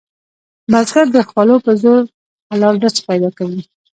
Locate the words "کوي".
3.37-3.61